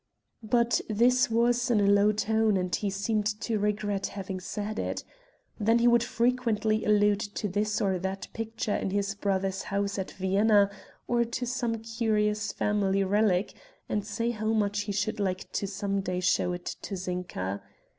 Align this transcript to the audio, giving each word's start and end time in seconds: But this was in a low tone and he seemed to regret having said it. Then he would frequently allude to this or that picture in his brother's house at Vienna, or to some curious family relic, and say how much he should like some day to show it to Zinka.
But 0.41 0.81
this 0.89 1.29
was 1.29 1.69
in 1.69 1.79
a 1.79 1.85
low 1.85 2.11
tone 2.11 2.57
and 2.57 2.75
he 2.75 2.89
seemed 2.89 3.27
to 3.41 3.59
regret 3.59 4.07
having 4.07 4.39
said 4.39 4.79
it. 4.79 5.03
Then 5.59 5.77
he 5.77 5.87
would 5.87 6.01
frequently 6.03 6.83
allude 6.85 7.19
to 7.19 7.47
this 7.47 7.79
or 7.79 7.99
that 7.99 8.27
picture 8.33 8.75
in 8.75 8.89
his 8.89 9.13
brother's 9.13 9.61
house 9.61 9.99
at 9.99 10.09
Vienna, 10.13 10.71
or 11.07 11.23
to 11.25 11.45
some 11.45 11.83
curious 11.83 12.51
family 12.51 13.03
relic, 13.03 13.53
and 13.87 14.03
say 14.03 14.31
how 14.31 14.53
much 14.53 14.79
he 14.89 14.91
should 14.91 15.19
like 15.19 15.45
some 15.53 16.01
day 16.01 16.15
to 16.19 16.25
show 16.25 16.51
it 16.53 16.65
to 16.65 16.95
Zinka. 16.97 17.61